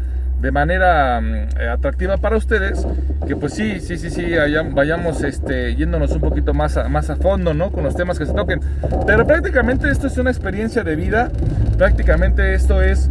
de 0.41 0.51
manera 0.51 1.21
mm, 1.21 1.59
atractiva 1.73 2.17
para 2.17 2.37
ustedes, 2.37 2.87
que 3.27 3.37
pues 3.37 3.55
sí, 3.55 3.81
sí, 3.81 3.97
sí, 3.99 4.11
sí, 4.11 4.27
vayamos 4.73 5.23
este, 5.23 5.75
yéndonos 5.75 6.13
un 6.13 6.21
poquito 6.21 6.55
más 6.55 6.77
a, 6.77 6.89
más 6.89 7.11
a 7.11 7.17
fondo, 7.17 7.55
¿no? 7.55 7.71
Con 7.71 7.85
los 7.85 7.97
temas 7.97 8.19
que 8.19 8.27
se 8.27 8.33
toquen. 8.33 8.61
Pero 9.07 9.27
prácticamente 9.27 9.91
esto 9.91 10.07
es 10.07 10.17
una 10.19 10.31
experiencia 10.31 10.85
de 10.85 10.97
vida, 10.97 11.31
prácticamente 11.77 12.55
esto 12.55 12.83
es 12.83 13.11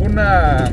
una 0.00 0.64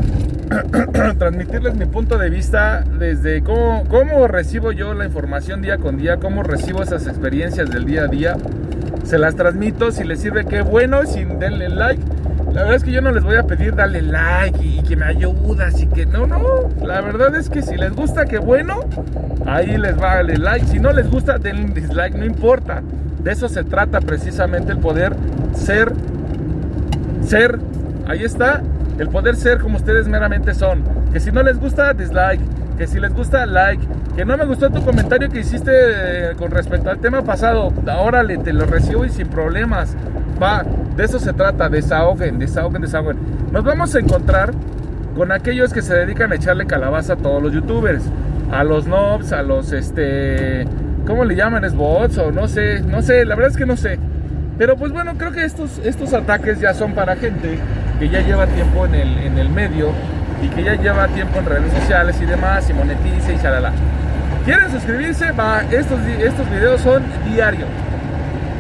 transmitirles 1.18 1.76
mi 1.76 1.86
punto 1.86 2.18
de 2.18 2.30
vista 2.30 2.84
desde 3.00 3.42
cómo, 3.42 3.84
cómo 3.88 4.28
recibo 4.28 4.72
yo 4.72 4.94
la 4.94 5.06
información 5.06 5.62
día 5.62 5.78
con 5.78 5.98
día, 5.98 6.18
cómo 6.18 6.44
recibo 6.44 6.84
esas 6.84 7.08
experiencias 7.08 7.70
del 7.70 7.86
día 7.86 8.04
a 8.04 8.08
día. 8.08 8.38
Se 9.04 9.20
las 9.20 9.36
transmito, 9.36 9.92
si 9.92 10.04
les 10.04 10.20
sirve, 10.20 10.46
qué 10.46 10.62
bueno, 10.62 11.06
sin 11.06 11.40
denle 11.40 11.70
like. 11.70 12.02
La 12.56 12.62
verdad 12.62 12.78
es 12.78 12.84
que 12.86 12.92
yo 12.94 13.02
no 13.02 13.12
les 13.12 13.22
voy 13.22 13.36
a 13.36 13.44
pedir 13.44 13.76
darle 13.76 14.02
like 14.02 14.64
y, 14.64 14.82
que 14.82 14.96
me 14.96 15.04
ayudas 15.04 15.82
y 15.82 15.88
que 15.88 16.06
no, 16.06 16.26
no. 16.26 16.40
La 16.82 17.02
verdad 17.02 17.36
es 17.36 17.50
que 17.50 17.62
si 17.62 17.76
les 17.76 17.94
gusta, 17.94 18.24
qué 18.28 18.38
bueno, 18.38 18.80
ahí 19.46 19.78
les 19.78 20.00
va 20.02 20.16
darle 20.16 20.38
like. 20.38 20.66
Si 20.68 20.80
no 20.80 20.94
les 20.94 21.12
gusta, 21.12 21.38
denle 21.38 21.74
dislike, 21.74 22.16
no 22.16 22.24
importa. 22.24 22.82
De 23.22 23.34
eso 23.34 23.50
se 23.50 23.66
trata 23.66 24.00
precisamente 24.00 24.72
el 24.72 24.78
poder 24.78 25.18
ser, 25.54 25.92
ser, 27.26 27.60
ahí 28.08 28.24
está, 28.24 28.64
el 29.00 29.10
poder 29.10 29.36
ser 29.36 29.60
como 29.60 29.76
ustedes 29.76 30.08
meramente 30.08 30.54
son. 30.54 30.82
Que 31.12 31.20
si 31.20 31.34
no 31.34 31.44
les 31.44 31.60
gusta, 31.60 31.94
dislike. 31.94 32.40
Que 32.78 32.88
si 32.88 33.02
les 33.02 33.14
gusta, 33.14 33.46
like. 33.46 33.86
Que 34.16 34.24
no 34.24 34.38
me 34.38 34.46
gustó 34.46 34.70
tu 34.70 34.82
comentario 34.82 35.28
que 35.28 35.42
hiciste 35.42 35.72
eh, 35.74 36.36
con 36.38 36.52
respecto 36.52 36.90
al 36.90 37.00
tema 37.00 37.22
pasado. 37.22 37.74
Órale, 38.00 38.38
te 38.38 38.54
lo 38.54 38.66
recibo 38.66 39.04
y 39.04 39.10
sin 39.10 39.28
problemas. 39.28 39.94
Va, 40.42 40.64
de 40.96 41.04
eso 41.04 41.20
se 41.20 41.34
trata. 41.34 41.70
Desahoguen, 41.70 42.40
desahoguen, 42.40 42.82
desahoguen. 42.82 43.18
Nos 43.52 43.64
vamos 43.64 43.96
a 43.96 44.00
encontrar 44.00 44.54
con 45.16 45.32
aquellos 45.32 45.74
que 45.74 45.82
se 45.82 45.94
dedican 45.96 46.32
a 46.32 46.36
echarle 46.36 46.66
calabaza 46.66 47.14
a 47.14 47.16
todos 47.18 47.42
los 47.42 47.54
youtubers. 47.54 48.04
A 48.52 48.64
los 48.64 48.88
nobs, 48.88 49.32
a 49.32 49.42
los 49.42 49.72
este. 49.72 50.66
¿Cómo 51.06 51.26
le 51.26 51.36
llaman? 51.36 51.66
¿Es 51.66 51.76
bots? 51.76 52.18
O 52.18 52.32
no 52.32 52.48
sé, 52.48 52.82
no 52.82 53.02
sé, 53.02 53.26
la 53.26 53.36
verdad 53.36 53.52
es 53.52 53.58
que 53.58 53.66
no 53.66 53.78
sé. 53.78 54.00
Pero 54.58 54.78
pues 54.78 54.92
bueno, 54.92 55.14
creo 55.18 55.32
que 55.32 55.44
estos, 55.44 55.80
estos 55.80 56.14
ataques 56.14 56.60
ya 56.60 56.74
son 56.74 56.94
para 56.94 57.16
gente 57.16 57.60
que 58.00 58.10
ya 58.10 58.22
lleva 58.22 58.48
tiempo 58.48 58.86
en 58.86 58.96
el, 58.96 59.18
en 59.20 59.38
el 59.38 59.50
medio 59.50 59.90
y 60.42 60.48
que 60.50 60.64
ya 60.64 60.76
lleva 60.76 61.08
tiempo 61.10 61.40
en 61.40 61.46
redes 61.46 61.74
sociales 61.74 62.18
y 62.22 62.26
demás 62.26 62.70
y 62.70 62.74
monetiza 62.74 63.34
y 63.34 63.40
chalala. 63.42 63.72
¿Quieren 64.46 64.72
suscribirse? 64.72 65.32
Va, 65.32 65.64
estos, 65.72 66.00
estos 66.20 66.50
videos 66.50 66.82
son 66.82 67.04
diarios. 67.26 67.68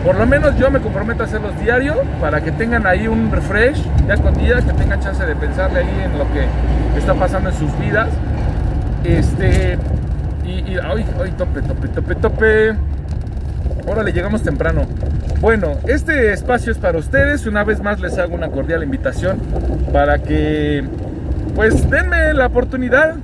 Por 0.05 0.17
lo 0.17 0.27
menos 0.27 0.55
yo 0.57 0.69
me 0.69 0.79
comprometo 0.81 1.23
a 1.23 1.25
hacerlos 1.25 1.59
diario 1.59 1.95
para 2.21 2.41
que 2.41 2.51
tengan 2.51 2.85
ahí 2.85 3.07
un 3.07 3.31
refresh 3.31 3.83
ya 4.07 4.15
con 4.17 4.35
día, 4.35 4.61
que 4.61 4.71
tengan 4.73 4.99
chance 4.99 5.25
de 5.25 5.35
pensarle 5.35 5.79
ahí 5.79 6.03
en 6.05 6.17
lo 6.19 6.25
que 6.31 6.45
está 6.95 7.15
pasando 7.15 7.49
en 7.49 7.55
sus 7.55 7.77
vidas. 7.79 8.09
Este, 9.03 9.79
y, 10.45 10.73
y 10.73 10.77
ay, 10.77 11.05
ay, 11.23 11.31
tope, 11.35 11.61
tope, 11.63 11.87
tope, 11.87 12.15
tope. 12.15 12.75
Órale, 13.87 14.11
llegamos 14.13 14.43
temprano. 14.43 14.85
Bueno, 15.41 15.73
este 15.87 16.33
espacio 16.33 16.71
es 16.71 16.77
para 16.77 16.99
ustedes. 16.99 17.47
Una 17.47 17.63
vez 17.63 17.81
más 17.81 17.99
les 17.99 18.17
hago 18.19 18.35
una 18.35 18.49
cordial 18.49 18.83
invitación 18.83 19.39
para 19.91 20.19
que, 20.19 20.83
pues, 21.55 21.89
denme 21.89 22.31
la 22.33 22.45
oportunidad, 22.45 23.15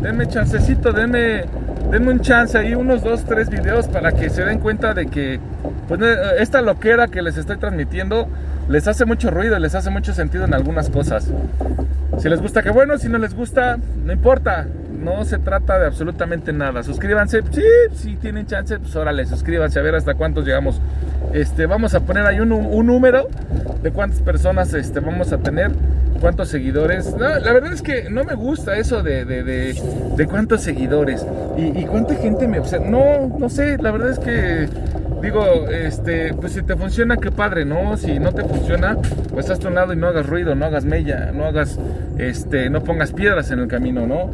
denme 0.00 0.26
chancecito, 0.28 0.92
denme, 0.92 1.44
denme 1.90 2.10
un 2.10 2.20
chance 2.20 2.56
ahí, 2.56 2.74
unos 2.74 3.02
dos, 3.02 3.24
tres 3.24 3.50
videos 3.50 3.88
para 3.88 4.12
que 4.12 4.30
se 4.30 4.44
den 4.44 4.58
cuenta 4.58 4.94
de 4.94 5.06
que, 5.06 5.40
pues, 5.88 6.00
esta 6.38 6.62
loquera 6.62 7.08
que 7.08 7.22
les 7.22 7.36
estoy 7.36 7.58
transmitiendo 7.58 8.28
les 8.68 8.86
hace 8.88 9.04
mucho 9.04 9.30
ruido, 9.30 9.58
les 9.58 9.74
hace 9.74 9.90
mucho 9.90 10.14
sentido 10.14 10.44
en 10.44 10.54
algunas 10.54 10.88
cosas. 10.88 11.30
Si 12.18 12.28
les 12.28 12.40
gusta, 12.40 12.62
qué 12.62 12.70
bueno. 12.70 12.98
Si 12.98 13.08
no 13.08 13.18
les 13.18 13.34
gusta, 13.34 13.78
no 14.04 14.12
importa 14.12 14.66
no 15.02 15.24
se 15.24 15.38
trata 15.38 15.78
de 15.78 15.86
absolutamente 15.86 16.52
nada. 16.52 16.82
Suscríbanse, 16.82 17.42
sí, 17.50 17.62
si 17.94 18.16
tienen 18.16 18.46
chance, 18.46 18.78
pues 18.78 18.94
órale, 18.96 19.26
suscríbanse 19.26 19.78
a 19.78 19.82
ver 19.82 19.94
hasta 19.94 20.14
cuántos 20.14 20.44
llegamos. 20.46 20.80
Este, 21.32 21.66
vamos 21.66 21.94
a 21.94 22.00
poner 22.00 22.26
ahí 22.26 22.40
un, 22.40 22.50
número 22.86 23.28
de 23.82 23.90
cuántas 23.90 24.20
personas 24.20 24.74
este, 24.74 25.00
vamos 25.00 25.32
a 25.32 25.38
tener, 25.38 25.72
cuántos 26.20 26.48
seguidores. 26.48 27.14
la 27.18 27.52
verdad 27.52 27.72
es 27.72 27.82
que 27.82 28.10
no 28.10 28.24
me 28.24 28.34
gusta 28.34 28.76
eso 28.76 29.02
de, 29.02 29.24
de, 29.24 30.26
cuántos 30.26 30.60
seguidores 30.60 31.26
y, 31.56 31.84
cuánta 31.86 32.14
gente 32.16 32.46
me 32.48 32.58
observa. 32.58 32.86
No, 32.86 33.28
no 33.38 33.48
sé, 33.48 33.78
la 33.78 33.90
verdad 33.90 34.10
es 34.10 34.18
que 34.18 34.68
digo, 35.22 35.68
este, 35.68 36.34
pues 36.34 36.52
si 36.52 36.62
te 36.62 36.76
funciona, 36.76 37.16
qué 37.16 37.30
padre, 37.30 37.64
¿no? 37.64 37.96
Si 37.96 38.18
no 38.18 38.32
te 38.32 38.42
funciona, 38.42 38.98
pues 39.30 39.48
haz 39.48 39.58
tu 39.58 39.70
lado 39.70 39.92
y 39.92 39.96
no 39.96 40.08
hagas 40.08 40.26
ruido, 40.26 40.54
no 40.54 40.66
hagas 40.66 40.84
mella, 40.84 41.30
no 41.32 41.46
hagas, 41.46 41.78
este, 42.18 42.68
no 42.68 42.82
pongas 42.82 43.12
piedras 43.12 43.50
en 43.52 43.60
el 43.60 43.68
camino, 43.68 44.06
¿no? 44.06 44.30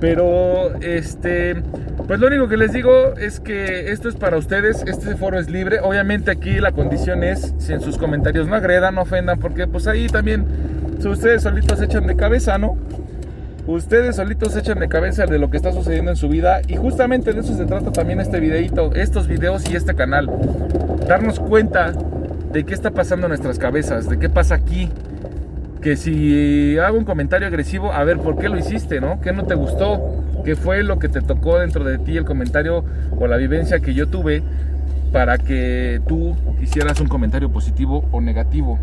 Pero, 0.00 0.74
este, 0.80 1.62
pues 2.06 2.18
lo 2.20 2.28
único 2.28 2.48
que 2.48 2.56
les 2.56 2.72
digo 2.72 3.14
es 3.18 3.38
que 3.38 3.92
esto 3.92 4.08
es 4.08 4.16
para 4.16 4.38
ustedes, 4.38 4.82
este 4.86 5.14
foro 5.14 5.38
es 5.38 5.50
libre. 5.50 5.80
Obviamente 5.80 6.30
aquí 6.30 6.58
la 6.58 6.72
condición 6.72 7.22
es, 7.22 7.54
si 7.58 7.74
en 7.74 7.82
sus 7.82 7.98
comentarios 7.98 8.48
no 8.48 8.54
agredan, 8.54 8.94
no 8.94 9.02
ofendan, 9.02 9.38
porque 9.38 9.66
pues 9.66 9.86
ahí 9.86 10.06
también, 10.06 10.46
ustedes 11.04 11.42
solitos 11.42 11.80
echan 11.82 12.06
de 12.06 12.16
cabeza, 12.16 12.56
¿no? 12.56 12.78
Ustedes 13.66 14.16
solitos 14.16 14.56
echan 14.56 14.80
de 14.80 14.88
cabeza 14.88 15.26
de 15.26 15.38
lo 15.38 15.50
que 15.50 15.58
está 15.58 15.70
sucediendo 15.70 16.10
en 16.10 16.16
su 16.16 16.28
vida 16.30 16.62
y 16.66 16.76
justamente 16.76 17.32
de 17.32 17.40
eso 17.40 17.54
se 17.54 17.66
trata 17.66 17.92
también 17.92 18.18
este 18.18 18.40
videito, 18.40 18.94
estos 18.94 19.28
videos 19.28 19.70
y 19.70 19.76
este 19.76 19.94
canal. 19.94 20.30
Darnos 21.06 21.38
cuenta 21.38 21.92
de 22.52 22.64
qué 22.64 22.72
está 22.72 22.90
pasando 22.90 23.26
en 23.26 23.30
nuestras 23.30 23.58
cabezas, 23.58 24.08
de 24.08 24.18
qué 24.18 24.30
pasa 24.30 24.54
aquí. 24.54 24.90
Que 25.82 25.96
si 25.96 26.78
hago 26.78 26.98
un 26.98 27.04
comentario 27.04 27.48
agresivo, 27.48 27.92
a 27.92 28.04
ver, 28.04 28.18
¿por 28.18 28.38
qué 28.38 28.48
lo 28.48 28.58
hiciste, 28.58 29.00
no? 29.00 29.20
¿Qué 29.20 29.32
no 29.32 29.44
te 29.44 29.54
gustó? 29.54 30.22
¿Qué 30.44 30.54
fue 30.56 30.82
lo 30.82 30.98
que 30.98 31.08
te 31.08 31.22
tocó 31.22 31.58
dentro 31.58 31.84
de 31.84 31.98
ti 31.98 32.16
el 32.16 32.24
comentario 32.24 32.84
o 33.18 33.26
la 33.26 33.36
vivencia 33.36 33.80
que 33.80 33.94
yo 33.94 34.08
tuve 34.08 34.42
para 35.12 35.38
que 35.38 36.00
tú 36.06 36.36
hicieras 36.60 37.00
un 37.00 37.08
comentario 37.08 37.50
positivo 37.50 38.04
o 38.12 38.20
negativo 38.20 38.78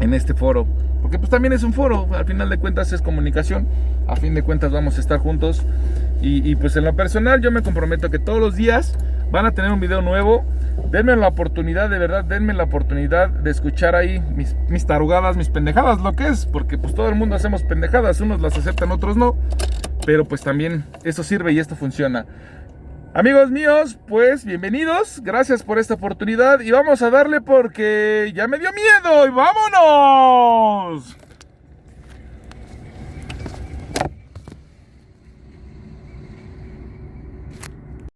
en 0.00 0.12
este 0.12 0.34
foro? 0.34 0.66
Porque 1.00 1.18
pues 1.18 1.30
también 1.30 1.52
es 1.52 1.62
un 1.62 1.72
foro, 1.72 2.06
al 2.12 2.26
final 2.26 2.50
de 2.50 2.58
cuentas 2.58 2.92
es 2.92 3.00
comunicación, 3.00 3.66
a 4.06 4.16
fin 4.16 4.34
de 4.34 4.42
cuentas 4.42 4.70
vamos 4.72 4.98
a 4.98 5.00
estar 5.00 5.18
juntos 5.18 5.62
y, 6.22 6.54
pues 6.56 6.76
en 6.76 6.84
lo 6.84 6.94
personal 6.94 7.40
yo 7.40 7.50
me 7.50 7.62
comprometo 7.62 8.10
que 8.10 8.18
todos 8.18 8.40
los 8.40 8.54
días 8.54 8.94
van 9.30 9.46
a 9.46 9.52
tener 9.52 9.72
un 9.72 9.80
video 9.80 10.02
nuevo. 10.02 10.44
Denme 10.90 11.16
la 11.16 11.28
oportunidad, 11.28 11.88
de 11.88 11.98
verdad, 11.98 12.24
denme 12.24 12.52
la 12.52 12.64
oportunidad 12.64 13.28
de 13.28 13.50
escuchar 13.50 13.94
ahí 13.94 14.20
mis, 14.34 14.56
mis 14.68 14.86
tarugadas, 14.86 15.36
mis 15.36 15.48
pendejadas, 15.48 16.00
lo 16.00 16.14
que 16.14 16.28
es, 16.28 16.46
porque 16.46 16.78
pues 16.78 16.94
todo 16.94 17.08
el 17.08 17.14
mundo 17.14 17.36
hacemos 17.36 17.62
pendejadas, 17.62 18.20
unos 18.20 18.40
las 18.40 18.56
aceptan, 18.58 18.90
otros 18.90 19.16
no, 19.16 19.36
pero 20.04 20.24
pues 20.24 20.40
también 20.42 20.84
eso 21.04 21.22
sirve 21.22 21.52
y 21.52 21.58
esto 21.58 21.76
funciona. 21.76 22.26
Amigos 23.12 23.50
míos, 23.50 23.98
pues 24.06 24.44
bienvenidos, 24.44 25.20
gracias 25.22 25.62
por 25.64 25.78
esta 25.78 25.94
oportunidad 25.94 26.60
y 26.60 26.70
vamos 26.70 27.02
a 27.02 27.10
darle 27.10 27.40
porque 27.40 28.32
ya 28.34 28.46
me 28.46 28.58
dio 28.58 28.70
miedo 28.72 29.26
y 29.26 29.30
vámonos. 29.30 31.16